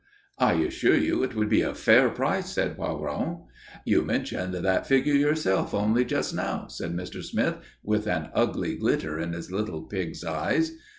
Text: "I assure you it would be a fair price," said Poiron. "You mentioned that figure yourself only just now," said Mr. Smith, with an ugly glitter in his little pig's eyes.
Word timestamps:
"I 0.39 0.53
assure 0.53 0.95
you 0.97 1.21
it 1.21 1.35
would 1.35 1.47
be 1.47 1.61
a 1.61 1.75
fair 1.75 2.09
price," 2.09 2.51
said 2.53 2.75
Poiron. 2.75 3.45
"You 3.85 4.03
mentioned 4.03 4.51
that 4.55 4.87
figure 4.87 5.13
yourself 5.13 5.75
only 5.75 6.05
just 6.05 6.33
now," 6.33 6.65
said 6.69 6.95
Mr. 6.95 7.23
Smith, 7.23 7.57
with 7.83 8.07
an 8.07 8.29
ugly 8.33 8.77
glitter 8.77 9.19
in 9.19 9.33
his 9.33 9.51
little 9.51 9.83
pig's 9.83 10.23
eyes. 10.23 10.71